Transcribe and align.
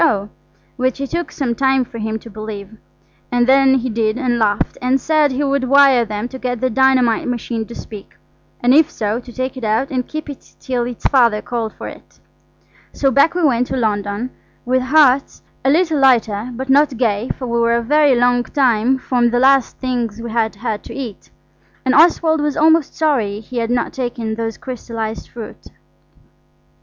O., 0.03 0.29
which 0.77 0.99
it 0.99 1.11
took 1.11 1.31
some 1.31 1.53
time 1.53 1.85
for 1.85 1.99
him 1.99 2.17
to 2.17 2.27
believe, 2.31 2.75
and 3.31 3.45
then 3.45 3.75
he 3.75 3.87
did 3.91 4.17
and 4.17 4.39
laughed, 4.39 4.75
and 4.81 4.99
said 4.99 5.31
he 5.31 5.43
would 5.43 5.65
wire 5.65 6.03
them 6.05 6.27
to 6.29 6.39
get 6.39 6.59
the 6.59 6.71
dynamite 6.71 7.27
machine 7.27 7.67
to 7.67 7.75
speak, 7.75 8.15
and 8.61 8.73
if 8.73 8.89
so, 8.89 9.19
to 9.19 9.31
take 9.31 9.55
it 9.55 9.63
out 9.63 9.91
and 9.91 10.07
keep 10.07 10.27
it 10.27 10.55
till 10.59 10.87
its 10.87 11.05
Father 11.05 11.39
called 11.39 11.71
for 11.73 11.87
it. 11.87 12.19
So 12.91 13.11
back 13.11 13.35
we 13.35 13.43
went 13.43 13.67
to 13.67 13.77
London, 13.77 14.31
with 14.65 14.81
hearts 14.81 15.43
a 15.63 15.69
little 15.69 15.99
lighter, 15.99 16.49
but 16.53 16.67
not 16.67 16.97
gay, 16.97 17.29
for 17.37 17.45
we 17.45 17.59
were 17.59 17.75
a 17.75 17.83
very 17.83 18.15
long 18.15 18.43
time 18.43 18.97
from 18.97 19.29
the 19.29 19.37
last 19.39 19.77
things 19.77 20.19
we 20.19 20.31
had 20.31 20.55
had 20.55 20.81
to 20.85 20.95
eat. 20.95 21.29
And 21.85 21.93
Oswald 21.93 22.41
was 22.41 22.57
almost 22.57 22.95
sorry 22.97 23.39
he 23.39 23.57
had 23.57 23.69
not 23.69 23.93
taken 23.93 24.33
those 24.33 24.57
crystallised 24.57 25.27
fruits. 25.29 25.69